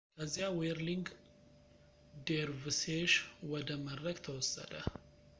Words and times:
ከዚያ 0.17 0.45
ዌርሊንግ 0.59 1.07
ዴርቭሴሽ 2.29 3.13
ወደ 3.51 3.69
መድረክ 3.85 4.17
ተወሰደ 4.29 4.73